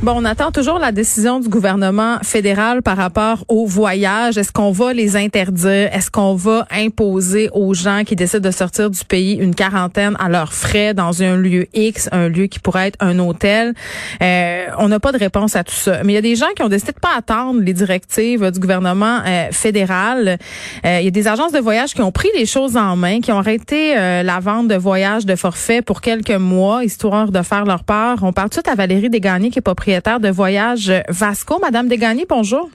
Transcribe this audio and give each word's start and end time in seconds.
Bon, 0.00 0.12
on 0.14 0.24
attend 0.24 0.52
toujours 0.52 0.78
la 0.78 0.92
décision 0.92 1.40
du 1.40 1.48
gouvernement 1.48 2.18
fédéral 2.22 2.82
par 2.82 2.96
rapport 2.96 3.44
aux 3.48 3.66
voyages. 3.66 4.38
Est-ce 4.38 4.52
qu'on 4.52 4.70
va 4.70 4.92
les 4.92 5.16
interdire? 5.16 5.92
Est-ce 5.92 6.08
qu'on 6.08 6.36
va 6.36 6.68
imposer 6.70 7.50
aux 7.52 7.74
gens 7.74 8.04
qui 8.06 8.14
décident 8.14 8.48
de 8.48 8.54
sortir 8.54 8.90
du 8.90 9.04
pays 9.04 9.34
une 9.34 9.56
quarantaine 9.56 10.14
à 10.20 10.28
leurs 10.28 10.52
frais 10.52 10.94
dans 10.94 11.24
un 11.24 11.36
lieu 11.36 11.66
X, 11.74 12.08
un 12.12 12.28
lieu 12.28 12.46
qui 12.46 12.60
pourrait 12.60 12.88
être 12.88 12.96
un 13.00 13.18
hôtel? 13.18 13.74
Euh, 14.22 14.66
on 14.78 14.86
n'a 14.86 15.00
pas 15.00 15.10
de 15.10 15.18
réponse 15.18 15.56
à 15.56 15.64
tout 15.64 15.74
ça. 15.74 16.04
Mais 16.04 16.12
il 16.12 16.14
y 16.14 16.18
a 16.18 16.22
des 16.22 16.36
gens 16.36 16.46
qui 16.54 16.62
ont 16.62 16.68
décidé 16.68 16.92
de 16.92 17.00
pas 17.00 17.16
attendre 17.16 17.60
les 17.60 17.72
directives 17.72 18.52
du 18.52 18.60
gouvernement 18.60 19.18
euh, 19.26 19.48
fédéral. 19.50 20.38
Euh, 20.86 20.98
il 21.00 21.06
y 21.06 21.08
a 21.08 21.10
des 21.10 21.26
agences 21.26 21.50
de 21.50 21.58
voyage 21.58 21.94
qui 21.94 22.02
ont 22.02 22.12
pris 22.12 22.30
les 22.36 22.46
choses 22.46 22.76
en 22.76 22.94
main, 22.94 23.20
qui 23.20 23.32
ont 23.32 23.38
arrêté 23.38 23.96
la 23.96 24.38
vente 24.38 24.68
de 24.68 24.76
voyages 24.76 25.26
de 25.26 25.34
forfait 25.34 25.82
pour 25.82 26.00
quelques 26.00 26.30
mois, 26.30 26.84
histoire 26.84 27.32
de 27.32 27.42
faire 27.42 27.64
leur 27.64 27.82
part. 27.82 28.18
On 28.22 28.32
parle 28.32 28.50
tout 28.50 28.62
à 28.70 28.76
Valérie 28.76 29.10
Desgagnés 29.10 29.50
qui 29.50 29.58
est 29.58 29.62
pas 29.62 29.74
de 29.88 30.28
voyage 30.28 30.92
Vasco. 31.08 31.58
Madame 31.60 31.88
Degagné, 31.88 32.26
bonjour. 32.28 32.68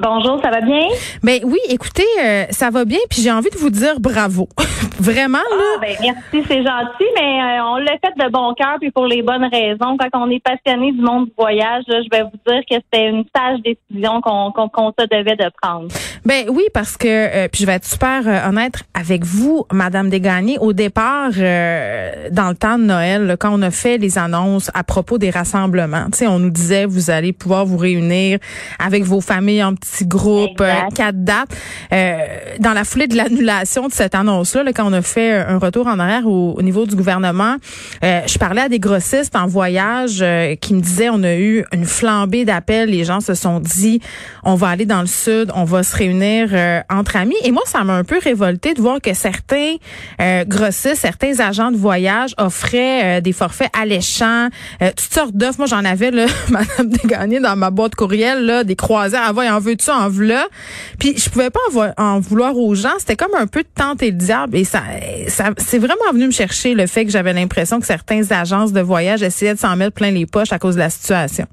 Bonjour, 0.00 0.40
ça 0.42 0.50
va 0.50 0.60
bien? 0.60 0.88
Ben 1.22 1.38
oui, 1.44 1.58
écoutez, 1.68 2.02
euh, 2.20 2.46
ça 2.50 2.68
va 2.70 2.84
bien, 2.84 2.98
puis 3.08 3.22
j'ai 3.22 3.30
envie 3.30 3.50
de 3.50 3.56
vous 3.56 3.70
dire 3.70 4.00
bravo. 4.00 4.48
Vraiment 4.98 5.38
là. 5.38 5.64
Ah, 5.76 5.80
ben 5.80 5.96
merci, 6.00 6.46
c'est 6.48 6.64
gentil, 6.64 7.06
mais 7.16 7.40
euh, 7.40 7.64
on 7.64 7.76
l'a 7.76 7.92
fait 7.92 8.12
de 8.16 8.28
bon 8.30 8.54
cœur 8.54 8.76
puis 8.80 8.90
pour 8.90 9.06
les 9.06 9.22
bonnes 9.22 9.44
raisons. 9.44 9.96
Quand 9.96 10.08
on 10.14 10.30
est 10.30 10.42
passionné 10.42 10.90
du 10.90 11.00
monde 11.00 11.26
du 11.26 11.32
voyage, 11.38 11.84
je 11.86 12.08
vais 12.10 12.22
vous 12.22 12.38
dire 12.46 12.62
que 12.68 12.74
c'était 12.74 13.08
une 13.08 13.24
sage 13.34 13.60
décision 13.60 14.20
qu'on 14.20 14.50
qu'on 14.50 14.92
se 14.98 15.06
devait 15.06 15.36
de 15.36 15.48
prendre. 15.62 15.86
Ben 16.24 16.46
oui, 16.48 16.64
parce 16.72 16.96
que 16.96 17.06
euh, 17.06 17.48
puis 17.48 17.62
je 17.62 17.66
vais 17.66 17.74
être 17.74 17.84
super 17.84 18.48
honnête 18.48 18.82
avec 18.94 19.24
vous, 19.24 19.64
Madame 19.72 20.10
Desgagnés. 20.10 20.58
Au 20.58 20.72
départ, 20.72 21.30
dans 21.30 22.48
le 22.48 22.56
temps 22.56 22.78
de 22.78 22.84
Noël, 22.84 23.36
quand 23.38 23.50
on 23.52 23.62
a 23.62 23.70
fait 23.70 23.98
les 23.98 24.18
annonces 24.18 24.72
à 24.74 24.82
propos 24.82 25.18
des 25.18 25.30
rassemblements, 25.30 26.06
tu 26.06 26.18
sais, 26.18 26.26
on 26.26 26.40
nous 26.40 26.50
disait 26.50 26.84
vous 26.84 27.10
allez 27.10 27.32
pouvoir 27.32 27.64
vous 27.64 27.76
réunir 27.76 28.38
avec 28.78 29.04
vos 29.04 29.20
familles 29.20 29.62
en 29.62 29.74
petit 29.84 30.06
groupe, 30.06 30.60
euh, 30.60 30.72
quatre 30.94 31.22
dates. 31.24 31.50
Euh, 31.92 32.16
dans 32.58 32.72
la 32.72 32.84
foulée 32.84 33.06
de 33.06 33.16
l'annulation 33.16 33.88
de 33.88 33.92
cette 33.92 34.14
annonce-là, 34.14 34.72
quand 34.72 34.88
on 34.88 34.92
a 34.92 35.02
fait 35.02 35.32
un 35.32 35.58
retour 35.58 35.86
en 35.86 35.98
arrière 35.98 36.26
au, 36.26 36.60
niveau 36.62 36.86
du 36.86 36.96
gouvernement, 36.96 37.56
euh, 38.02 38.20
je 38.26 38.38
parlais 38.38 38.62
à 38.62 38.68
des 38.68 38.78
grossistes 38.78 39.36
en 39.36 39.46
voyage 39.46 40.24
qui 40.60 40.74
me 40.74 40.80
disaient 40.80 41.10
on 41.10 41.22
a 41.22 41.34
eu 41.34 41.64
une 41.72 41.84
flambée 41.84 42.44
d'appels. 42.44 42.88
Les 42.88 43.04
gens 43.04 43.20
se 43.20 43.34
sont 43.34 43.60
dit 43.60 44.00
on 44.44 44.54
va 44.54 44.68
aller 44.68 44.86
dans 44.86 45.00
le 45.00 45.06
sud, 45.06 45.50
on 45.54 45.64
va 45.64 45.82
se 45.82 45.96
réunir 45.96 46.50
entre 46.90 47.16
amis. 47.16 47.36
Et 47.42 47.50
moi, 47.50 47.62
ça 47.66 47.84
m'a 47.84 47.94
un 47.94 48.04
peu 48.04 48.18
révolté 48.18 48.74
de 48.74 48.80
voir 48.80 49.00
que 49.00 49.12
certains 49.14 49.74
grossistes, 50.46 50.96
certains 50.96 51.40
agents 51.40 51.70
de 51.70 51.76
voyage 51.76 52.34
offraient 52.38 53.20
des 53.20 53.32
forfaits 53.32 53.70
alléchants, 53.78 54.48
toutes 54.80 55.12
sortes 55.12 55.36
d'offres. 55.36 55.58
Moi, 55.58 55.66
j'en 55.66 55.84
avais 55.84 56.10
là, 56.10 56.26
Madame 56.48 56.88
Desgagnés, 56.88 57.40
dans 57.40 57.56
ma 57.56 57.70
boîte 57.70 57.94
courriel 57.94 58.44
là, 58.46 58.64
des 58.64 58.76
croisières. 58.76 59.22
Ah, 59.26 59.32
en 59.54 59.60
veux 59.64 59.76
tu 59.76 59.90
en 59.90 60.08
v'là? 60.08 60.44
Puis 60.98 61.16
je 61.16 61.30
pouvais 61.30 61.50
pas 61.50 61.60
en, 61.96 62.20
vouloir 62.20 62.56
aux 62.56 62.74
gens. 62.74 62.94
C'était 62.98 63.16
comme 63.16 63.34
un 63.38 63.46
peu 63.46 63.62
de 63.62 63.68
tenter 63.74 64.10
le 64.10 64.16
diable. 64.16 64.56
Et 64.56 64.64
ça, 64.64 64.82
ça 65.28 65.50
c'est 65.56 65.78
vraiment 65.78 66.12
venu 66.12 66.26
me 66.26 66.32
chercher 66.32 66.74
le 66.74 66.86
fait 66.86 67.04
que 67.04 67.10
j'avais 67.10 67.32
l'impression 67.32 67.80
que 67.80 67.86
certaines 67.86 68.32
agences 68.32 68.72
de 68.72 68.80
voyage 68.80 69.22
essayaient 69.22 69.54
de 69.54 69.58
s'en 69.58 69.76
mettre 69.76 69.94
plein 69.94 70.10
les 70.10 70.26
poches 70.26 70.52
à 70.52 70.58
cause 70.58 70.74
de 70.74 70.80
la 70.80 70.90
situation. 70.90 71.46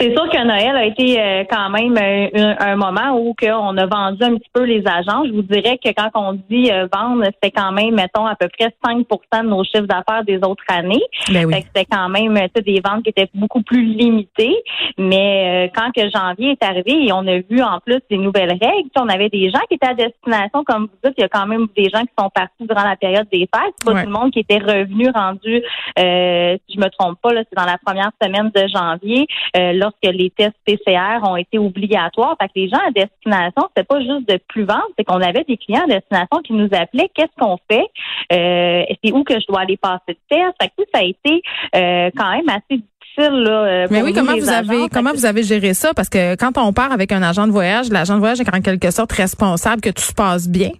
C'est 0.00 0.12
sûr 0.12 0.28
que 0.30 0.44
Noël 0.44 0.76
a 0.76 0.84
été 0.84 1.20
euh, 1.20 1.44
quand 1.50 1.70
même 1.70 1.96
euh, 1.96 2.54
un, 2.60 2.76
moment 2.76 3.18
où 3.18 3.34
on 3.42 3.76
a 3.76 3.86
vendu 3.86 4.22
un 4.22 4.36
petit 4.36 4.50
peu 4.52 4.62
les 4.62 4.84
agents. 4.86 5.24
Je 5.26 5.32
vous 5.32 5.42
dirais 5.42 5.76
que 5.82 5.90
quand 5.90 6.10
on 6.14 6.34
dit 6.48 6.70
euh, 6.70 6.86
vendre, 6.92 7.24
c'était 7.24 7.50
quand 7.50 7.72
même, 7.72 7.96
mettons, 7.96 8.24
à 8.24 8.36
peu 8.36 8.46
près 8.48 8.72
5% 8.84 9.42
de 9.42 9.48
nos 9.48 9.64
chiffres 9.64 9.88
d'affaires 9.88 10.22
des 10.24 10.36
autres 10.36 10.62
années. 10.68 11.02
Ben 11.32 11.50
c'était 11.52 11.84
quand 11.90 12.08
même 12.08 12.34
des 12.34 12.80
ventes 12.84 13.02
qui 13.02 13.10
étaient 13.10 13.28
beaucoup 13.34 13.62
plus 13.62 13.82
limitées. 13.82 14.56
Mais 14.98 15.70
quand 15.74 15.90
que 15.92 16.08
janvier 16.10 16.52
est 16.52 16.64
arrivé 16.64 17.06
et 17.06 17.12
on 17.12 17.26
a 17.26 17.38
vu 17.38 17.62
en 17.62 17.80
plus 17.80 18.00
des 18.10 18.18
nouvelles 18.18 18.50
règles, 18.50 18.90
on 18.98 19.08
avait 19.08 19.28
des 19.28 19.50
gens 19.50 19.60
qui 19.68 19.74
étaient 19.74 19.88
à 19.88 19.94
destination, 19.94 20.64
comme 20.64 20.82
vous 20.82 20.98
dites, 21.08 21.14
il 21.18 21.22
y 21.22 21.24
a 21.24 21.28
quand 21.28 21.46
même 21.46 21.66
des 21.76 21.88
gens 21.88 22.02
qui 22.02 22.12
sont 22.18 22.30
partis 22.30 22.66
durant 22.66 22.84
la 22.84 22.96
période 22.96 23.26
des 23.32 23.48
fêtes. 23.52 23.74
Pas 23.84 24.02
tout 24.02 24.06
le 24.06 24.12
monde 24.12 24.30
qui 24.30 24.40
était 24.40 24.58
revenu 24.58 25.10
rendu, 25.14 25.62
si 25.96 26.74
je 26.74 26.80
me 26.80 26.88
trompe 26.90 27.18
pas, 27.22 27.32
là, 27.32 27.42
c'est 27.48 27.56
dans 27.56 27.70
la 27.70 27.78
première 27.78 28.10
semaine 28.22 28.50
de 28.54 28.68
janvier. 28.68 29.26
Là, 29.54 29.88
lorsque 29.88 30.14
les 30.14 30.30
tests 30.30 30.56
PCR 30.64 31.18
ont 31.22 31.36
été 31.36 31.58
obligatoires. 31.58 32.36
Fait 32.40 32.48
que 32.48 32.52
les 32.56 32.68
gens 32.68 32.80
à 32.86 32.90
destination, 32.90 33.68
c'était 33.68 33.84
pas 33.84 34.00
juste 34.00 34.28
de 34.28 34.38
plus 34.48 34.64
vendre, 34.64 34.88
c'est 34.96 35.04
qu'on 35.04 35.20
avait 35.20 35.44
des 35.44 35.56
clients 35.56 35.84
à 35.84 35.86
destination 35.86 36.42
qui 36.44 36.52
nous 36.52 36.68
appelaient 36.72 37.10
qu'est-ce 37.14 37.34
qu'on 37.38 37.58
fait? 37.70 37.86
Euh, 38.32 38.84
c'est 39.02 39.12
où 39.12 39.24
que 39.24 39.34
je 39.34 39.46
dois 39.46 39.60
aller 39.60 39.76
passer 39.76 40.02
le 40.08 40.16
test? 40.28 40.54
Fait 40.60 40.68
que 40.68 40.84
ça 40.92 41.00
a 41.00 41.04
été 41.04 41.42
euh, 41.74 42.10
quand 42.16 42.30
même 42.30 42.48
assez 42.48 42.82
difficile 43.18 43.42
Là, 43.42 43.50
euh, 43.50 43.86
Mais 43.90 44.02
oui, 44.02 44.12
comment 44.12 44.36
vous 44.36 44.48
avez 44.48 44.88
comment 44.88 45.12
vous 45.12 45.26
avez 45.26 45.42
géré 45.42 45.74
ça? 45.74 45.94
Parce 45.94 46.08
que 46.08 46.36
quand 46.36 46.56
on 46.56 46.72
part 46.72 46.92
avec 46.92 47.12
un 47.12 47.22
agent 47.22 47.46
de 47.46 47.52
voyage, 47.52 47.88
l'agent 47.90 48.14
de 48.14 48.20
voyage 48.20 48.40
est 48.40 48.54
en 48.54 48.60
quelque 48.60 48.90
sorte 48.90 49.12
responsable 49.12 49.80
que 49.80 49.90
tout 49.90 50.02
se 50.02 50.12
passe 50.12 50.48
bien. 50.48 50.70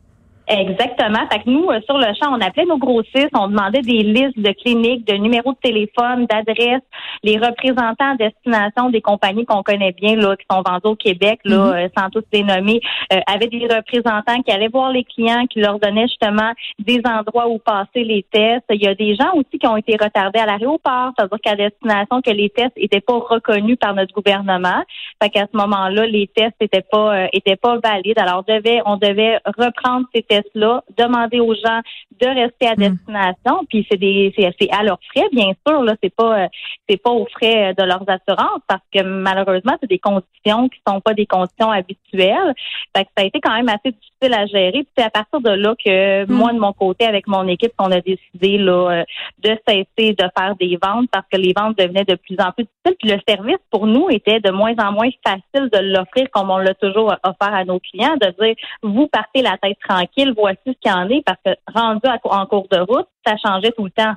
Exactement. 0.48 1.28
Fait 1.30 1.40
que 1.40 1.50
nous, 1.50 1.68
euh, 1.68 1.80
sur 1.82 1.98
le 1.98 2.06
champ, 2.14 2.32
on 2.32 2.40
appelait 2.40 2.64
nos 2.64 2.78
grossistes, 2.78 3.28
on 3.34 3.48
demandait 3.48 3.82
des 3.82 4.02
listes 4.02 4.38
de 4.38 4.50
cliniques, 4.52 5.06
de 5.06 5.14
numéros 5.14 5.52
de 5.52 5.58
téléphone, 5.62 6.24
d'adresses. 6.24 6.82
Les 7.22 7.36
représentants 7.36 8.12
à 8.12 8.16
destination 8.16 8.88
des 8.88 9.02
compagnies 9.02 9.44
qu'on 9.44 9.62
connaît 9.62 9.92
bien, 9.92 10.16
là, 10.16 10.36
qui 10.36 10.46
sont 10.50 10.62
vendus 10.66 10.86
au 10.86 10.96
Québec, 10.96 11.40
là, 11.44 11.56
mm-hmm. 11.56 11.84
euh, 11.84 11.88
sans 11.98 12.08
tous 12.08 12.24
les 12.32 12.44
nommer, 12.44 12.80
euh, 13.12 13.20
avaient 13.26 13.48
des 13.48 13.66
représentants 13.66 14.40
qui 14.42 14.50
allaient 14.50 14.68
voir 14.68 14.90
les 14.90 15.04
clients, 15.04 15.46
qui 15.46 15.60
leur 15.60 15.78
donnaient 15.78 16.08
justement 16.08 16.52
des 16.78 17.02
endroits 17.04 17.48
où 17.48 17.58
passer 17.58 18.04
les 18.04 18.24
tests. 18.32 18.64
Il 18.70 18.82
y 18.82 18.88
a 18.88 18.94
des 18.94 19.16
gens 19.16 19.32
aussi 19.34 19.58
qui 19.58 19.66
ont 19.66 19.76
été 19.76 19.98
retardés 20.02 20.38
à 20.38 20.46
l'aéroport, 20.46 21.12
c'est-à-dire 21.18 21.38
qu'à 21.42 21.56
destination, 21.56 22.22
que 22.22 22.30
les 22.30 22.48
tests 22.48 22.72
étaient 22.76 23.02
pas 23.02 23.18
reconnus 23.18 23.76
par 23.78 23.94
notre 23.94 24.14
gouvernement. 24.14 24.82
Fait 25.22 25.28
qu'à 25.28 25.46
ce 25.52 25.56
moment-là, 25.58 26.06
les 26.06 26.26
tests 26.28 26.56
étaient 26.60 26.84
pas 26.90 27.26
étaient 27.34 27.56
pas 27.56 27.78
valides. 27.84 28.18
Alors, 28.18 28.44
on 28.48 28.52
devait, 28.52 28.80
on 28.86 28.96
devait 28.96 29.38
reprendre 29.44 30.06
ces 30.14 30.22
tests 30.22 30.37
demander 30.96 31.40
aux 31.40 31.54
gens 31.54 31.80
de 32.20 32.26
rester 32.26 32.66
à 32.66 32.72
hmm. 32.72 32.94
destination, 32.94 33.64
puis 33.68 33.86
c'est 33.90 33.96
des 33.96 34.32
c'est 34.36 34.70
à 34.70 34.82
leurs 34.82 34.98
frais, 35.12 35.28
bien 35.32 35.52
sûr, 35.66 35.82
là, 35.82 35.94
c'est 36.02 36.14
pas 36.14 36.44
euh, 36.44 36.48
c'est 36.88 36.96
pas 36.96 37.10
aux 37.10 37.26
frais 37.26 37.74
de 37.74 37.82
leurs 37.82 38.04
assurances 38.08 38.62
parce 38.66 38.82
que 38.92 39.02
malheureusement, 39.02 39.76
c'est 39.80 39.88
des 39.88 39.98
conditions 39.98 40.68
qui 40.68 40.80
sont 40.86 41.00
pas 41.00 41.14
des 41.14 41.26
conditions 41.26 41.70
habituelles. 41.70 42.54
Fait 42.96 43.04
que 43.04 43.10
ça 43.16 43.22
a 43.22 43.24
été 43.24 43.40
quand 43.40 43.54
même 43.54 43.68
assez 43.68 43.92
difficile 43.92 44.34
à 44.34 44.46
gérer. 44.46 44.84
Puis 44.84 44.88
c'est 44.96 45.04
à 45.04 45.10
partir 45.10 45.40
de 45.40 45.50
là 45.50 45.74
que 45.84 46.24
hmm. 46.24 46.32
moi, 46.32 46.52
de 46.52 46.58
mon 46.58 46.72
côté, 46.72 47.04
avec 47.04 47.26
mon 47.26 47.46
équipe, 47.48 47.72
on 47.78 47.92
a 47.92 48.00
décidé 48.00 48.58
là 48.58 48.90
euh, 48.90 49.04
de 49.38 49.56
cesser 49.66 50.14
de 50.14 50.24
faire 50.36 50.54
des 50.58 50.78
ventes 50.82 51.08
parce 51.10 51.26
que 51.30 51.38
les 51.38 51.52
ventes 51.56 51.78
devenaient 51.78 52.04
de 52.04 52.16
plus 52.16 52.36
en 52.40 52.52
plus 52.52 52.64
difficiles. 52.64 52.96
Puis 52.98 53.10
le 53.10 53.20
service 53.28 53.58
pour 53.70 53.86
nous 53.86 54.08
était 54.10 54.40
de 54.40 54.50
moins 54.50 54.74
en 54.78 54.92
moins 54.92 55.08
facile 55.24 55.68
de 55.70 55.78
l'offrir 55.78 56.26
comme 56.32 56.50
on 56.50 56.58
l'a 56.58 56.74
toujours 56.74 57.14
offert 57.22 57.54
à 57.54 57.64
nos 57.64 57.78
clients, 57.80 58.16
de 58.20 58.34
dire 58.42 58.54
vous 58.82 59.06
partez 59.08 59.42
la 59.42 59.56
tête 59.58 59.78
tranquille, 59.86 60.27
voici 60.36 60.60
ce 60.66 60.72
qu'il 60.72 60.90
y 60.90 60.94
en 60.94 61.08
est, 61.08 61.22
parce 61.24 61.38
que 61.44 61.50
rendu 61.72 62.08
en 62.24 62.46
cours 62.46 62.68
de 62.70 62.78
route, 62.80 63.08
ça 63.26 63.36
changeait 63.36 63.72
tout 63.72 63.84
le 63.84 63.90
temps 63.90 64.14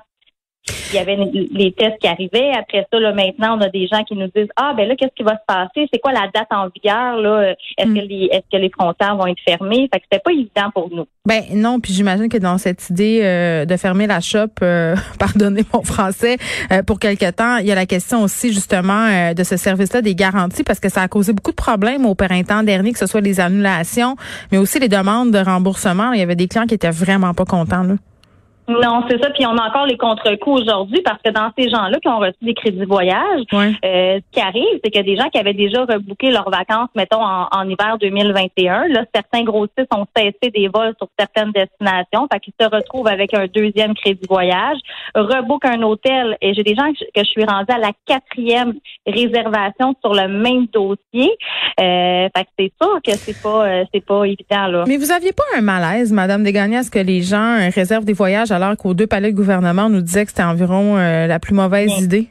il 0.91 0.95
y 0.95 0.99
avait 0.99 1.17
les 1.51 1.71
tests 1.71 1.99
qui 1.99 2.07
arrivaient. 2.07 2.51
Après 2.57 2.85
ça, 2.91 2.99
là, 2.99 3.13
maintenant, 3.13 3.57
on 3.57 3.61
a 3.61 3.69
des 3.69 3.87
gens 3.87 4.03
qui 4.03 4.15
nous 4.15 4.29
disent 4.35 4.49
Ah, 4.55 4.73
ben 4.75 4.87
là, 4.87 4.95
qu'est-ce 4.95 5.13
qui 5.15 5.23
va 5.23 5.33
se 5.33 5.45
passer? 5.47 5.87
C'est 5.91 5.99
quoi 5.99 6.11
la 6.11 6.27
date 6.33 6.47
en 6.51 6.67
vigueur? 6.67 7.17
Là? 7.17 7.53
Est-ce 7.77 7.85
que 7.85 7.89
hmm. 7.89 8.07
les 8.07 8.29
est-ce 8.31 8.57
que 8.57 8.61
les 8.61 8.69
frontières 8.69 9.15
vont 9.15 9.27
être 9.27 9.41
fermées? 9.45 9.89
Fait 9.93 9.99
que 9.99 10.05
c'était 10.09 10.21
pas 10.23 10.31
évident 10.31 10.71
pour 10.73 10.89
nous. 10.93 11.05
Ben 11.25 11.43
non, 11.53 11.79
puis 11.79 11.93
j'imagine 11.93 12.29
que 12.29 12.37
dans 12.37 12.57
cette 12.57 12.89
idée 12.89 13.21
euh, 13.23 13.65
de 13.65 13.77
fermer 13.77 14.07
la 14.07 14.21
shop, 14.21 14.47
euh, 14.63 14.95
pardonnez 15.19 15.63
mon 15.71 15.83
français, 15.83 16.37
euh, 16.71 16.81
pour 16.81 16.99
quelque 16.99 17.29
temps, 17.29 17.57
il 17.57 17.67
y 17.67 17.71
a 17.71 17.75
la 17.75 17.85
question 17.85 18.23
aussi 18.23 18.51
justement 18.51 19.33
de 19.33 19.43
ce 19.43 19.55
service-là 19.55 20.01
des 20.01 20.15
garanties, 20.15 20.63
parce 20.63 20.79
que 20.79 20.89
ça 20.89 21.01
a 21.01 21.07
causé 21.07 21.33
beaucoup 21.33 21.51
de 21.51 21.55
problèmes 21.55 22.05
au 22.05 22.15
printemps 22.15 22.63
dernier, 22.63 22.91
que 22.91 22.99
ce 22.99 23.05
soit 23.05 23.21
les 23.21 23.39
annulations, 23.39 24.15
mais 24.51 24.57
aussi 24.57 24.79
les 24.79 24.89
demandes 24.89 25.31
de 25.31 25.39
remboursement. 25.39 26.11
Il 26.13 26.19
y 26.19 26.23
avait 26.23 26.35
des 26.35 26.47
clients 26.47 26.65
qui 26.65 26.73
étaient 26.73 26.89
vraiment 26.89 27.33
pas 27.33 27.45
contents. 27.45 27.83
Là. 27.83 27.95
Non, 28.67 29.03
c'est 29.09 29.21
ça. 29.21 29.29
Puis 29.31 29.45
on 29.45 29.57
a 29.57 29.67
encore 29.67 29.85
les 29.85 29.97
contre-coups 29.97 30.61
aujourd'hui 30.61 31.01
parce 31.03 31.21
que 31.23 31.31
dans 31.31 31.49
ces 31.57 31.69
gens-là 31.69 31.99
qui 31.99 32.07
ont 32.07 32.19
reçu 32.19 32.37
des 32.41 32.53
crédits 32.53 32.85
voyage, 32.85 33.41
euh, 33.53 34.19
ce 34.19 34.31
qui 34.31 34.39
arrive, 34.39 34.79
c'est 34.83 34.95
a 34.95 35.03
des 35.03 35.15
gens 35.15 35.29
qui 35.29 35.39
avaient 35.39 35.53
déjà 35.53 35.83
rebooké 35.83 36.31
leurs 36.31 36.49
vacances, 36.49 36.89
mettons, 36.95 37.23
en, 37.23 37.69
hiver 37.69 37.97
2021. 37.99 38.87
Là, 38.87 39.05
certains 39.13 39.43
grossistes 39.43 39.93
ont 39.95 40.05
cessé 40.15 40.51
des 40.53 40.67
vols 40.67 40.93
sur 40.97 41.07
certaines 41.17 41.51
destinations. 41.51 42.27
Fait 42.31 42.39
qu'ils 42.39 42.53
se 42.59 42.67
retrouvent 42.67 43.07
avec 43.07 43.33
un 43.33 43.47
deuxième 43.47 43.93
crédit 43.93 44.25
voyage, 44.29 44.77
rebook 45.15 45.65
un 45.65 45.81
hôtel. 45.81 46.37
Et 46.41 46.53
j'ai 46.53 46.63
des 46.63 46.75
gens 46.75 46.91
que 46.91 47.21
je 47.23 47.29
suis 47.29 47.43
rendue 47.43 47.73
à 47.73 47.77
la 47.77 47.91
quatrième 48.05 48.73
réservation 49.05 49.95
sur 50.01 50.13
le 50.13 50.27
même 50.27 50.67
dossier. 50.67 51.31
Euh, 51.79 52.29
fait 52.35 52.43
que 52.43 52.49
c'est 52.57 52.71
sûr 52.81 52.99
que 53.03 53.11
c'est 53.17 53.41
pas 53.41 53.65
euh, 53.65 53.83
c'est 53.93 54.05
pas 54.05 54.25
évident 54.25 54.67
là. 54.67 54.83
Mais 54.87 54.97
vous 54.97 55.11
aviez 55.11 55.31
pas 55.31 55.43
un 55.57 55.61
malaise, 55.61 56.11
Madame 56.11 56.43
Desgagnés, 56.43 56.77
à 56.77 56.83
ce 56.83 56.91
que 56.91 56.99
les 56.99 57.21
gens 57.21 57.69
réservent 57.73 58.05
des 58.05 58.13
voyages 58.13 58.51
alors 58.51 58.75
qu'aux 58.77 58.93
deux 58.93 59.07
palais 59.07 59.31
de 59.31 59.37
gouvernement, 59.37 59.85
on 59.85 59.89
nous 59.89 60.01
disait 60.01 60.25
que 60.25 60.31
c'était 60.31 60.43
environ 60.43 60.97
euh, 60.97 61.27
la 61.27 61.39
plus 61.39 61.53
mauvaise 61.53 61.91
idée? 61.99 62.27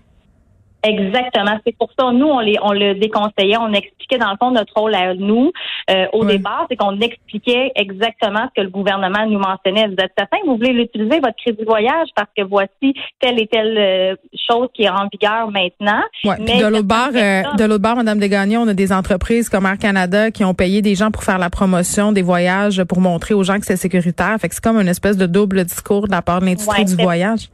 Exactement. 0.83 1.59
C'est 1.67 1.77
pour 1.77 1.91
ça, 1.99 2.11
nous, 2.13 2.27
on, 2.27 2.41
les, 2.41 2.57
on 2.63 2.73
le 2.73 2.95
déconseillait. 2.95 3.59
On 3.59 3.73
expliquait, 3.73 4.19
dans 4.19 4.31
le 4.31 4.37
fond, 4.39 4.51
notre 4.51 4.73
rôle 4.75 4.95
à 4.95 5.15
nous 5.15 5.53
euh, 5.91 6.07
au 6.13 6.25
départ, 6.25 6.67
c'est 6.71 6.77
qu'on 6.77 6.99
expliquait 7.01 7.73
exactement 7.75 8.49
ce 8.49 8.61
que 8.61 8.65
le 8.65 8.71
gouvernement 8.71 9.27
nous 9.27 9.39
mentionnait. 9.39 9.89
Vous 9.89 9.97
êtes 9.99 10.13
certain 10.17 10.39
que 10.39 10.47
vous 10.47 10.57
voulez 10.57 10.73
l'utiliser, 10.73 11.21
votre 11.21 11.37
crédit 11.37 11.65
voyage, 11.65 12.09
parce 12.15 12.29
que 12.37 12.43
voici 12.43 12.95
telle 13.21 13.41
et 13.41 13.47
telle 13.47 13.77
euh, 13.77 14.15
chose 14.49 14.69
qui 14.75 14.85
est 14.85 14.91
en 14.91 15.09
vigueur 15.13 15.51
maintenant. 15.51 16.03
Ouais, 16.25 16.37
Mais 16.39 16.63
de 16.63 16.67
l'autre 16.67 16.85
bord, 16.85 17.11
euh, 17.15 17.43
de 17.57 17.65
l'autre 17.65 17.83
bord, 17.83 17.97
Madame 17.97 18.19
Desgagnés, 18.19 18.57
on 18.57 18.69
a 18.69 18.75
des 18.75 18.93
entreprises 18.93 19.49
comme 19.49 19.67
Air 19.67 19.79
Canada 19.79 20.31
qui 20.31 20.45
ont 20.45 20.55
payé 20.55 20.83
des 20.83 20.95
gens 20.95 21.11
pour 21.11 21.25
faire 21.25 21.39
la 21.39 21.51
promotion 21.51 22.13
des 22.13 22.23
voyages 22.23 22.83
pour 22.85 23.01
montrer 23.01 23.35
aux 23.35 23.43
gens 23.43 23.59
que 23.59 23.67
c'est 23.67 23.77
sécuritaire. 23.77 24.37
Fait 24.41 24.49
que 24.49 24.55
c'est 24.55 24.65
comme 24.65 24.81
une 24.81 24.89
espèce 24.89 25.17
de 25.17 25.27
double 25.27 25.65
discours 25.65 26.07
de 26.07 26.13
la 26.13 26.23
part 26.23 26.41
de 26.41 26.47
l'industrie 26.47 26.85
du 26.85 26.97
voyage. 26.97 27.49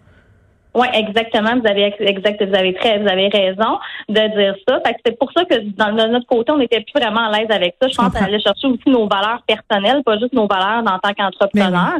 Oui, 0.76 0.86
exactement. 0.92 1.56
Vous 1.58 1.66
avez 1.66 1.94
exact, 2.00 2.44
vous 2.44 2.54
avez 2.54 2.74
très, 2.74 2.98
vous 2.98 3.08
avez 3.08 3.28
raison 3.28 3.78
de 4.10 4.36
dire 4.38 4.54
ça. 4.68 4.78
Fait 4.84 4.92
que 4.92 5.00
c'est 5.06 5.18
pour 5.18 5.32
ça 5.32 5.46
que 5.46 5.54
dans, 5.70 5.90
de 5.90 6.12
notre 6.12 6.26
côté, 6.26 6.52
on 6.52 6.58
n'était 6.58 6.82
plus 6.82 7.00
vraiment 7.00 7.28
à 7.28 7.38
l'aise 7.38 7.48
avec 7.48 7.76
ça. 7.80 7.88
Je 7.88 7.96
pense 7.96 8.12
qu'on 8.12 8.24
allait 8.24 8.40
chercher 8.40 8.66
aussi 8.66 8.88
nos 8.88 9.08
valeurs 9.08 9.42
personnelles, 9.46 10.02
pas 10.04 10.18
juste 10.18 10.34
nos 10.34 10.46
valeurs 10.46 10.82
en 10.82 10.98
tant 10.98 11.14
qu'entrepreneur. 11.14 11.94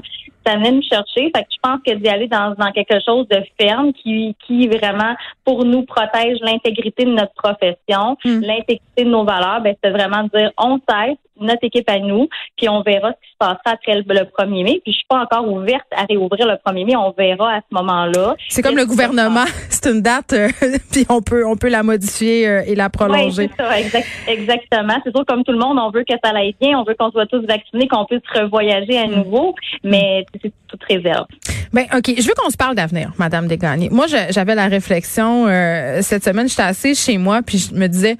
Ça 0.47 0.55
venait 0.57 0.73
nous 0.73 0.83
chercher. 0.83 1.31
Fait 1.35 1.43
que 1.43 1.49
je 1.51 1.59
pense 1.63 1.81
que 1.85 1.93
d'y 1.95 2.09
aller 2.09 2.29
dans, 2.29 2.55
dans 2.57 2.71
quelque 2.73 2.99
chose 3.05 3.27
de 3.29 3.43
ferme 3.59 3.93
qui, 3.93 4.37
qui 4.47 4.69
vraiment 4.69 5.15
pour 5.45 5.65
nous 5.65 5.83
protège 5.83 6.39
l'intégrité 6.41 7.05
de 7.05 7.11
notre 7.11 7.35
profession, 7.35 8.17
hmm. 8.25 8.41
l'intégrité 8.41 9.05
de 9.05 9.11
nos 9.11 9.25
valeurs, 9.25 9.61
ben 9.63 9.75
c'est 9.83 9.91
vraiment 9.91 10.25
de 10.25 10.39
dire 10.39 10.53
on 10.59 10.79
cesse 10.89 11.19
notre 11.41 11.65
équipe 11.65 11.89
à 11.89 11.99
nous, 11.99 12.29
puis 12.57 12.69
on 12.69 12.83
verra 12.83 13.11
ce 13.11 13.27
qui 13.27 13.33
se 13.33 13.37
passera 13.39 13.61
après 13.67 13.97
le, 13.97 14.03
1er 14.03 14.65
mai. 14.65 14.81
Puis 14.83 14.93
je 14.93 14.99
suis 14.99 15.07
pas 15.09 15.21
encore 15.21 15.51
ouverte 15.51 15.87
à 15.95 16.05
réouvrir 16.05 16.47
le 16.47 16.55
1er 16.55 16.85
mai, 16.85 16.97
on 16.97 17.13
verra 17.17 17.55
à 17.55 17.61
ce 17.61 17.75
moment-là. 17.75 18.37
C'est 18.49 18.63
comme 18.63 18.77
le 18.77 18.87
gouvernement, 18.87 19.45
c'est 19.69 19.91
une 19.91 20.03
date, 20.03 20.33
euh, 20.33 20.49
puis 20.93 21.07
on 21.09 21.23
peut 21.23 21.45
on 21.47 21.57
peut 21.57 21.69
la 21.69 21.83
modifier 21.83 22.49
euh, 22.49 22.63
et 22.67 22.75
la 22.75 22.91
prolonger. 22.91 23.43
Oui, 23.43 23.51
c'est 23.57 23.63
ça, 23.63 24.33
exactement. 24.33 24.95
C'est 25.05 25.15
sûr, 25.15 25.25
comme 25.27 25.45
tout 25.45 25.53
le 25.53 25.59
monde, 25.59 25.79
on 25.79 25.91
veut 25.91 26.05
que 26.05 26.15
ça 26.23 26.31
aille 26.35 26.55
bien, 26.61 26.79
on 26.79 26.85
veut 26.85 26.95
qu'on 26.99 27.11
soit 27.11 27.27
tous 27.27 27.45
vaccinés, 27.47 27.89
qu'on 27.89 28.05
puisse 28.05 28.23
revoyager 28.35 28.99
à 28.99 29.07
mm. 29.07 29.15
nouveau, 29.17 29.55
mais 29.85 30.25
c'est 30.43 30.53
toute 30.69 30.83
réserve. 30.85 31.27
Ben 31.73 31.85
ok, 31.95 32.15
je 32.19 32.27
veux 32.27 32.35
qu'on 32.35 32.51
se 32.51 32.57
parle 32.57 32.75
d'avenir, 32.75 33.13
Madame 33.19 33.47
Desgagnés. 33.47 33.89
Moi, 33.91 34.07
j'avais 34.31 34.55
la 34.55 34.67
réflexion 34.67 35.47
euh, 35.47 36.01
cette 36.03 36.25
semaine, 36.25 36.49
j'étais 36.49 36.63
assise 36.63 37.03
chez 37.03 37.19
moi, 37.19 37.41
puis 37.43 37.59
je 37.59 37.75
me 37.75 37.87
disais 37.87 38.17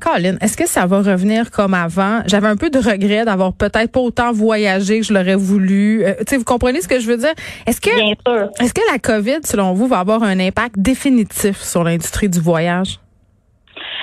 Colin, 0.00 0.36
est-ce 0.40 0.56
que 0.56 0.66
ça 0.66 0.86
va 0.86 0.98
revenir 0.98 1.50
comme 1.50 1.72
avant? 1.72 2.20
J'avais 2.26 2.48
un 2.48 2.56
peu 2.56 2.68
de 2.68 2.78
regret 2.78 3.24
d'avoir 3.24 3.54
peut-être 3.54 3.90
pas 3.90 4.00
autant 4.00 4.32
voyagé 4.32 5.00
que 5.00 5.06
je 5.06 5.14
l'aurais 5.14 5.36
voulu. 5.36 6.04
Euh, 6.04 6.14
tu 6.18 6.24
sais, 6.28 6.36
vous 6.36 6.44
comprenez 6.44 6.82
ce 6.82 6.88
que 6.88 7.00
je 7.00 7.06
veux 7.06 7.16
dire? 7.16 7.32
Est-ce 7.66 7.80
que, 7.80 7.90
est-ce 7.90 8.74
que 8.74 8.92
la 8.92 8.98
COVID, 8.98 9.40
selon 9.44 9.72
vous, 9.72 9.86
va 9.86 10.00
avoir 10.00 10.22
un 10.22 10.38
impact 10.38 10.74
définitif 10.78 11.62
sur 11.62 11.82
l'industrie 11.82 12.28
du 12.28 12.40
voyage? 12.40 12.98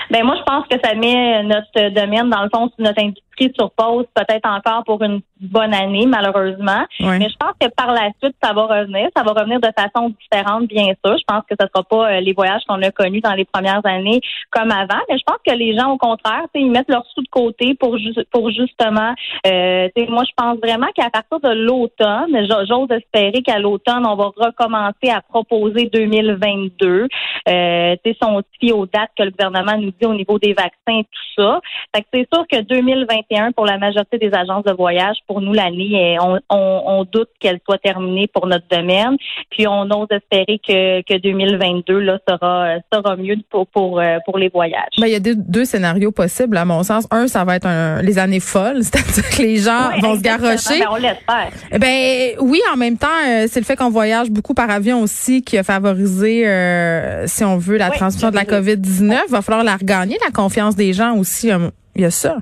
Ben 0.10 0.24
moi, 0.24 0.36
je 0.38 0.44
pense 0.44 0.68
que 0.68 0.78
ça 0.84 0.96
met 0.96 1.44
notre 1.44 1.90
domaine 1.94 2.30
dans 2.30 2.44
le 2.44 2.50
fond 2.54 2.70
notre 2.78 3.02
industrie 3.02 3.54
sur 3.58 3.72
pause 3.72 4.06
peut-être 4.14 4.48
encore 4.48 4.84
pour 4.86 5.02
une 5.04 5.22
bonne 5.44 5.74
année, 5.74 6.06
malheureusement. 6.06 6.86
Mais 7.00 7.30
je 7.30 7.36
pense 7.38 7.54
que 7.60 7.68
par 7.69 7.94
la 7.94 8.10
suite, 8.22 8.36
ça 8.42 8.54
va 8.54 8.63
revenir. 8.63 9.10
Ça 9.16 9.24
va 9.24 9.31
revenir 9.31 9.60
de 9.60 9.69
façon 9.78 10.13
différente, 10.22 10.68
bien 10.68 10.94
sûr. 11.06 11.18
Je 11.18 11.24
pense 11.28 11.44
que 11.50 11.56
ce 11.60 11.68
sera 11.68 11.84
pas 11.84 12.12
euh, 12.12 12.19
les 12.22 12.34
voyages 12.34 12.62
qu'on 12.68 12.81
a 12.81 12.92
connus 12.92 13.22
dans 13.22 13.34
les 13.34 13.45
premières 13.45 13.86
années 13.86 14.22
comme 14.51 14.72
avant. 14.72 15.01
Mais 15.10 15.18
je 15.18 15.24
pense 15.25 15.38
que 15.45 15.54
les 15.54 15.78
gens, 15.78 15.92
au 15.92 15.98
contraire, 15.98 16.45
ils 16.56 16.72
mettent 16.72 16.90
leurs 16.90 17.06
sous 17.13 17.22
de 17.22 17.30
côté 17.30 17.75
pour, 17.75 17.98
pour 18.31 18.50
justement. 18.51 19.13
Euh, 19.48 19.90
moi, 20.10 20.24
je 20.25 20.34
pense 20.36 20.57
vraiment 20.60 20.88
qu'à 20.95 21.10
partir 21.10 21.40
de 21.40 21.54
l'automne, 21.54 22.48
j'ose 22.68 22.92
espérer 22.92 23.42
qu'à 23.42 23.60
l'automne, 23.60 24.06
on 24.06 24.16
va 24.16 24.31
recommencer 24.36 25.10
à 25.10 25.22
proposer 25.22 25.90
2022. 25.92 27.07
Euh, 27.50 27.95
son 28.22 28.44
aux 28.72 28.86
dates 28.86 29.12
que 29.18 29.24
le 29.24 29.31
gouvernement 29.31 29.78
nous 29.78 29.92
dit 29.92 30.06
au 30.06 30.13
niveau 30.13 30.40
des 30.40 30.54
vaccins 30.54 31.01
tout 31.01 31.42
ça. 31.42 31.60
Fait 31.95 32.01
que 32.01 32.07
c'est 32.13 32.28
sûr 32.34 32.45
que 32.50 32.62
2021 32.62 33.51
pour 33.51 33.66
la 33.66 33.78
majorité 33.78 34.18
des 34.18 34.34
agences 34.34 34.63
de 34.63 34.72
voyage, 34.72 35.18
pour 35.28 35.32
nous 35.41 35.53
l'année, 35.53 36.18
on, 36.21 36.39
on, 36.50 37.03
doute 37.03 37.30
qu'elle 37.39 37.59
soit 37.65 37.77
terminée 37.77 38.27
pour 38.27 38.47
notre 38.47 38.68
domaine. 38.69 39.15
Puis 39.50 39.68
on 39.68 39.83
ose 39.91 40.07
espérer 40.12 40.59
que, 40.65 41.01
que 41.01 41.19
2022 41.19 42.00
là 42.00 42.18
sera 42.27 42.75
sera 42.91 43.15
mieux 43.15 43.35
pour 43.50 43.68
pour 43.68 44.00
euh, 44.00 44.18
pour 44.25 44.38
les 44.38 44.50
voyages. 44.50 44.94
Ben, 45.00 45.07
il 45.07 45.13
y 45.13 45.15
a 45.15 45.19
deux, 45.19 45.35
deux, 45.35 45.65
scénarios 45.65 46.12
possibles 46.12 46.57
à 46.57 46.65
mon 46.65 46.83
sens. 46.83 47.07
Un, 47.12 47.27
ça 47.27 47.44
va 47.44 47.56
être 47.56 47.68
un, 47.68 48.01
les 48.01 48.19
années 48.19 48.39
folles, 48.39 48.77
c'est-à-dire 48.83 49.30
que 49.30 49.41
les 49.41 49.57
gens 49.57 49.89
vont 50.01 50.15
se 50.15 50.21
garrocher. 50.21 50.80
Ben, 50.80 50.88
on 50.91 50.95
l'espère. 50.95 51.50
Eh 51.71 51.80
ben 51.80 52.35
oui, 52.39 52.62
en 52.74 52.77
même 52.77 52.97
temps, 52.97 53.07
euh, 53.27 53.45
c'est 53.50 53.59
le 53.59 53.65
fait 53.65 53.75
qu'on 53.75 53.89
voyage 53.89 54.30
beaucoup 54.30 54.53
par 54.53 54.69
avion 54.69 55.01
aussi 55.01 55.41
qui 55.41 55.57
a 55.57 55.63
favorisé, 55.63 56.47
euh, 56.47 57.25
si 57.27 57.44
on 57.44 57.57
veut, 57.57 57.77
la 57.77 57.91
transmission 57.91 58.30
de 58.30 58.35
la 58.35 58.45
COVID-19. 58.45 59.19
Il 59.27 59.31
va 59.31 59.41
falloir 59.41 59.63
la 59.63 59.75
regagner, 59.75 60.18
la 60.24 60.31
confiance 60.31 60.75
des 60.75 60.94
gens 60.94 61.15
aussi. 61.15 61.50
Il 61.95 62.01
y 62.01 62.06
a 62.06 62.12
ça. 62.12 62.38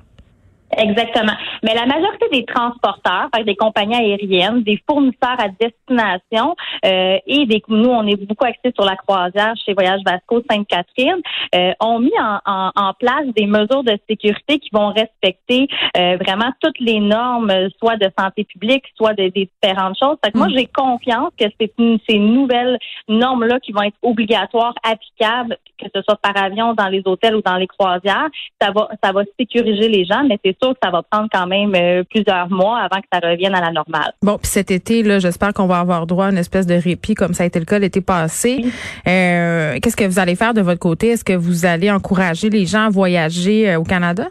Exactement. 0.77 1.33
Mais 1.63 1.75
la 1.75 1.85
majorité 1.85 2.25
des 2.31 2.45
transporteurs, 2.45 3.29
des 3.45 3.55
compagnies 3.55 3.95
aériennes, 3.95 4.63
des 4.63 4.81
fournisseurs 4.89 5.37
à 5.37 5.47
destination 5.47 6.55
euh, 6.85 7.17
et 7.25 7.45
des 7.45 7.61
nous, 7.67 7.89
on 7.89 8.05
est 8.07 8.15
beaucoup 8.15 8.45
axés 8.45 8.73
sur 8.75 8.83
la 8.83 8.95
croisière 8.95 9.53
chez 9.63 9.73
Voyage 9.73 10.01
Vasco 10.05 10.41
Sainte-Catherine, 10.49 11.21
euh, 11.55 11.71
ont 11.79 11.99
mis 11.99 12.11
en, 12.19 12.71
en, 12.75 12.93
place 12.99 13.25
des 13.35 13.45
mesures 13.45 13.83
de 13.83 13.97
sécurité 14.09 14.59
qui 14.59 14.69
vont 14.73 14.89
respecter 14.89 15.67
euh, 15.95 16.17
vraiment 16.17 16.51
toutes 16.59 16.79
les 16.79 16.99
normes, 16.99 17.51
soit 17.79 17.95
de 17.95 18.09
santé 18.17 18.43
publique, 18.43 18.83
soit 18.95 19.13
de, 19.13 19.29
des 19.29 19.49
différentes 19.61 19.97
choses. 20.01 20.17
Fait 20.23 20.31
que 20.31 20.37
moi, 20.37 20.47
mm. 20.47 20.57
j'ai 20.57 20.65
confiance 20.65 21.31
que 21.39 21.45
c'est 21.59 21.71
ces 22.09 22.19
nouvelles 22.19 22.77
normes-là 23.07 23.59
qui 23.59 23.71
vont 23.71 23.83
être 23.83 23.97
obligatoires, 24.01 24.73
applicables, 24.83 25.57
que 25.77 25.85
ce 25.93 26.01
soit 26.01 26.17
par 26.17 26.35
avion, 26.35 26.73
dans 26.73 26.87
les 26.87 27.01
hôtels 27.05 27.35
ou 27.35 27.41
dans 27.41 27.55
les 27.55 27.67
croisières, 27.67 28.29
ça 28.59 28.71
va 28.71 28.89
ça 29.03 29.11
va 29.11 29.23
sécuriser 29.39 29.87
les 29.87 30.05
gens, 30.05 30.23
mais 30.27 30.37
c'est 30.43 30.57
sûr 30.61 30.73
que 30.73 30.79
ça 30.83 30.91
va 30.91 31.01
prendre 31.03 31.29
quand 31.31 31.47
même 31.47 31.50
euh, 31.53 32.03
plusieurs 32.09 32.49
mois 32.49 32.79
avant 32.79 33.01
que 33.01 33.07
ça 33.11 33.19
revienne 33.19 33.53
à 33.55 33.61
la 33.61 33.71
normale. 33.71 34.13
Bon, 34.21 34.37
puis 34.37 34.47
cet 34.47 34.71
été, 34.71 35.03
là, 35.03 35.19
j'espère 35.19 35.53
qu'on 35.53 35.67
va 35.67 35.79
avoir 35.79 36.07
droit 36.07 36.25
à 36.27 36.31
une 36.31 36.37
espèce 36.37 36.65
de 36.65 36.75
répit 36.75 37.15
comme 37.15 37.33
ça 37.33 37.43
a 37.43 37.45
été 37.45 37.59
le 37.59 37.65
cas 37.65 37.79
l'été 37.79 38.01
passé. 38.01 38.65
Euh, 39.07 39.77
qu'est-ce 39.81 39.95
que 39.95 40.05
vous 40.05 40.19
allez 40.19 40.35
faire 40.35 40.53
de 40.53 40.61
votre 40.61 40.79
côté? 40.79 41.09
Est-ce 41.09 41.23
que 41.23 41.33
vous 41.33 41.65
allez 41.65 41.91
encourager 41.91 42.49
les 42.49 42.65
gens 42.65 42.87
à 42.87 42.89
voyager 42.89 43.69
euh, 43.69 43.79
au 43.79 43.83
Canada? 43.83 44.27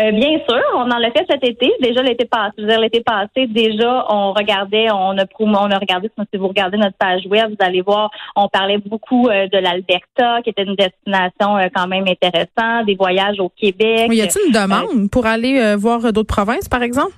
Euh, 0.00 0.12
bien 0.12 0.38
sûr, 0.48 0.62
on 0.76 0.90
en 0.90 0.98
l'a 0.98 1.10
fait 1.10 1.26
cet 1.28 1.44
été. 1.44 1.72
Déjà 1.82 2.02
l'été 2.02 2.24
passé, 2.24 2.54
l'été 2.56 3.02
passé, 3.02 3.46
déjà 3.46 4.06
on 4.08 4.32
regardait, 4.32 4.90
on 4.90 5.18
a 5.18 5.24
on 5.38 5.70
a 5.70 5.78
regardé. 5.78 6.10
Si 6.32 6.38
vous 6.38 6.48
regardez 6.48 6.78
notre 6.78 6.96
page 6.96 7.26
web, 7.26 7.50
vous 7.50 7.64
allez 7.64 7.82
voir, 7.82 8.10
on 8.34 8.48
parlait 8.48 8.78
beaucoup 8.78 9.28
euh, 9.28 9.46
de 9.48 9.58
l'Alberta, 9.58 10.42
qui 10.42 10.50
était 10.50 10.62
une 10.62 10.76
destination 10.76 11.58
euh, 11.58 11.68
quand 11.74 11.86
même 11.86 12.04
intéressante, 12.08 12.86
des 12.86 12.94
voyages 12.94 13.38
au 13.40 13.50
Québec. 13.50 14.08
y 14.12 14.22
a-t-il 14.22 14.46
une 14.46 14.52
demande 14.52 15.10
pour 15.10 15.26
aller 15.26 15.76
voir 15.76 16.12
d'autres 16.12 16.34
provinces, 16.34 16.68
par 16.68 16.82
exemple? 16.82 17.12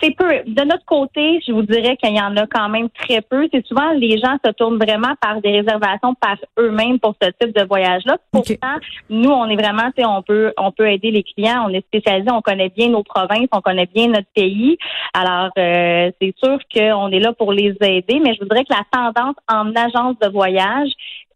C'est 0.00 0.14
peu. 0.16 0.28
De 0.46 0.64
notre 0.64 0.84
côté, 0.84 1.40
je 1.46 1.52
vous 1.52 1.62
dirais 1.62 1.96
qu'il 1.96 2.16
y 2.16 2.20
en 2.20 2.36
a 2.36 2.46
quand 2.46 2.68
même 2.68 2.88
très 2.90 3.20
peu. 3.20 3.48
C'est 3.52 3.66
souvent 3.66 3.92
les 3.92 4.18
gens 4.18 4.36
se 4.44 4.50
tournent 4.52 4.78
vraiment 4.78 5.14
par 5.20 5.40
des 5.40 5.50
réservations 5.50 6.14
par 6.14 6.36
eux-mêmes 6.58 6.98
pour 6.98 7.14
ce 7.20 7.28
type 7.40 7.54
de 7.56 7.64
voyage-là. 7.64 8.18
Pourtant, 8.30 8.76
nous, 9.10 9.30
on 9.30 9.46
est 9.46 9.56
vraiment, 9.56 9.90
on 9.98 10.22
peut, 10.22 10.52
on 10.56 10.70
peut 10.70 10.88
aider 10.88 11.10
les 11.10 11.22
clients. 11.22 11.66
On 11.68 11.72
est 11.72 11.84
spécialisé, 11.86 12.30
on 12.30 12.42
connaît 12.42 12.68
bien 12.68 12.90
nos 12.90 13.02
provinces, 13.02 13.48
on 13.52 13.60
connaît 13.60 13.88
bien 13.92 14.08
notre 14.08 14.28
pays. 14.34 14.78
Alors, 15.14 15.50
euh, 15.58 16.10
c'est 16.20 16.34
sûr 16.42 16.58
qu'on 16.72 17.10
est 17.10 17.20
là 17.20 17.32
pour 17.32 17.52
les 17.52 17.74
aider, 17.80 18.20
mais 18.22 18.34
je 18.34 18.40
voudrais 18.40 18.64
que 18.64 18.74
la 18.74 18.84
tendance 18.90 19.36
en 19.50 19.74
agence 19.74 20.16
de 20.20 20.28
voyage 20.28 20.90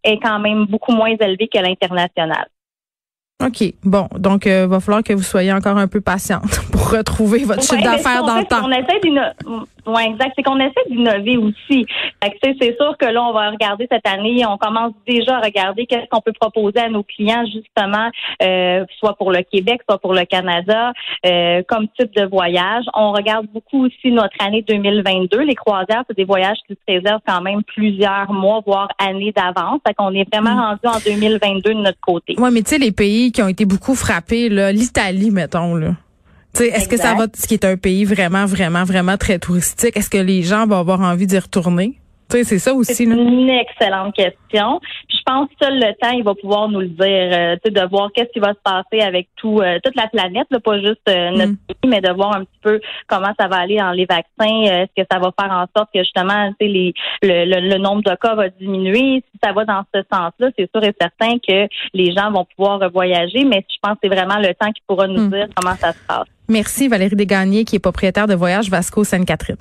est 0.05 0.19
quand 0.19 0.39
même 0.39 0.67
beaucoup 0.67 0.93
moins 0.93 1.15
élevée 1.19 1.49
que 1.49 1.59
l'international. 1.59 2.47
OK. 3.47 3.75
Bon, 3.85 4.09
donc 4.17 4.47
il 4.47 4.53
euh, 4.53 4.67
va 4.67 4.81
falloir 4.81 5.03
que 5.03 5.13
vous 5.13 5.23
soyez 5.23 5.53
encore 5.53 5.77
un 5.77 5.89
peu 5.89 6.01
patiente 6.01 6.61
pour 6.73 6.91
retrouver 6.91 7.45
votre 7.45 7.63
chiffre 7.63 7.83
d'affaires 7.83 8.25
dans 8.25 8.39
le 8.39 8.45
temps. 8.45 8.63
On 8.65 8.71
essaie 8.71 9.01
oui, 9.87 10.03
exact. 10.07 10.33
C'est 10.37 10.43
qu'on 10.43 10.61
essaie 10.61 10.89
d'innover 10.89 11.37
aussi. 11.37 11.87
C'est 12.43 12.77
sûr 12.77 12.97
que 12.99 13.07
là, 13.07 13.23
on 13.25 13.33
va 13.33 13.51
regarder 13.51 13.89
cette 13.91 14.07
année, 14.07 14.45
on 14.47 14.57
commence 14.57 14.93
déjà 15.07 15.39
à 15.39 15.41
regarder 15.41 15.87
qu'est-ce 15.87 16.09
qu'on 16.09 16.21
peut 16.21 16.33
proposer 16.33 16.79
à 16.79 16.89
nos 16.89 17.03
clients, 17.03 17.45
justement, 17.47 18.09
euh, 18.43 18.85
soit 18.99 19.17
pour 19.17 19.33
le 19.33 19.43
Québec, 19.43 19.81
soit 19.89 19.99
pour 19.99 20.15
le 20.15 20.25
Canada, 20.25 20.93
euh, 21.27 21.63
comme 21.69 21.89
type 21.99 22.15
de 22.15 22.25
voyage. 22.25 22.85
On 22.95 23.13
regarde 23.13 23.47
beaucoup 23.53 23.87
aussi 23.87 24.13
notre 24.13 24.37
année 24.41 24.63
2022. 24.63 25.41
Les 25.41 25.55
croisières, 25.55 26.05
c'est 26.09 26.17
des 26.17 26.25
voyages 26.25 26.59
qui 26.69 26.75
se 26.75 26.93
réservent 26.93 27.23
quand 27.27 27.41
même 27.41 27.63
plusieurs 27.65 28.33
mois, 28.33 28.61
voire 28.65 28.89
années 28.99 29.33
d'avance. 29.33 29.81
Fait 29.87 29.95
qu'on 29.95 30.15
est 30.15 30.29
vraiment 30.33 30.55
mm. 30.55 30.79
rendu 30.83 30.97
en 30.97 30.99
2022 31.05 31.75
de 31.75 31.81
notre 31.81 32.01
côté. 32.01 32.37
Oui, 32.39 32.51
mais 32.53 32.63
tu 32.63 32.71
sais, 32.71 32.79
les 32.79 32.93
pays 32.93 33.32
qui 33.33 33.43
ont 33.43 33.49
été 33.49 33.65
beaucoup 33.65 33.95
frappés, 33.95 34.49
l'Italie, 34.73 35.31
mettons, 35.31 35.75
là. 35.75 35.97
Est-ce 36.61 36.89
que 36.89 36.99
ça 36.99 37.15
va, 37.15 37.27
ce 37.35 37.47
qui 37.47 37.55
est 37.55 37.65
un 37.65 37.77
pays 37.77 38.05
vraiment, 38.05 38.45
vraiment, 38.45 38.85
vraiment 38.85 39.17
très 39.17 39.39
touristique, 39.39 39.97
est-ce 39.97 40.11
que 40.11 40.19
les 40.19 40.43
gens 40.43 40.67
vont 40.67 40.79
avoir 40.79 41.01
envie 41.01 41.27
d'y 41.27 41.39
retourner? 41.39 41.99
C'est 42.45 42.59
ça 42.59 42.75
aussi. 42.75 42.95
C'est 42.95 43.05
une 43.05 43.51
excellente 43.51 44.15
question. 44.15 44.81
je 45.09 45.19
pense 45.25 45.49
que 45.49 45.65
seul 45.65 45.79
le 45.79 45.93
temps, 46.01 46.11
il 46.11 46.25
va 46.25 46.35
pouvoir 46.35 46.69
nous 46.69 46.81
le 46.81 46.89
dire, 46.89 47.07
euh, 47.07 47.57
de 47.65 47.89
voir 47.89 48.11
qu'est-ce 48.15 48.31
qui 48.33 48.41
va 48.41 48.53
se 48.53 48.61
passer 48.65 49.05
avec 49.05 49.29
tout, 49.37 49.61
euh, 49.61 49.79
toute 49.85 49.95
la 49.95 50.09
planète, 50.09 50.47
là, 50.51 50.61
pas 50.61 50.81
juste 50.81 51.01
euh, 51.09 51.31
notre 51.31 51.53
mm. 51.53 51.57
pays, 51.69 51.91
mais 51.91 52.01
de 52.01 52.13
voir 52.13 52.35
un 52.37 52.45
petit 52.45 52.59
peu 52.63 52.81
comment 53.07 53.33
ça 53.39 53.49
va 53.49 53.57
aller 53.57 53.77
dans 53.77 53.93
les 53.93 54.07
vaccins. 54.07 54.63
Est-ce 54.63 55.03
que 55.03 55.07
ça 55.11 55.19
va 55.19 55.33
faire 55.39 55.53
en 55.53 55.67
sorte 55.77 55.91
que 55.95 56.01
justement, 56.01 56.53
les, 56.61 56.93
le, 57.23 57.69
le, 57.69 57.79
nombre 57.79 58.03
de 58.03 58.15
cas 58.17 58.35
va 58.35 58.49
diminuer? 58.49 59.23
Si 59.33 59.39
ça 59.43 59.53
va 59.53 59.65
dans 59.65 59.83
ce 59.95 60.01
sens-là, 60.13 60.49
c'est 60.59 60.71
sûr 60.71 60.83
et 60.85 60.95
certain 61.01 61.39
que 61.39 61.69
les 61.95 62.13
gens 62.13 62.31
vont 62.31 62.47
pouvoir 62.57 62.91
voyager, 62.91 63.45
mais 63.45 63.65
je 63.69 63.77
pense 63.83 63.95
que 63.95 64.01
c'est 64.05 64.15
vraiment 64.15 64.39
le 64.39 64.55
temps 64.55 64.73
qui 64.73 64.83
pourra 64.87 65.07
nous 65.07 65.27
mm. 65.27 65.31
dire 65.31 65.47
comment 65.55 65.77
ça 65.77 65.93
se 65.93 65.99
passe. 66.07 66.27
Merci 66.49 66.89
Valérie 66.89 67.17
Desgagnés, 67.17 67.65
qui 67.65 67.77
est 67.77 67.81
propriétaire 67.81 68.27
de 68.27 68.35
Voyage 68.35 68.69
Vasco 68.69 69.05
Sainte-Catherine. 69.05 69.57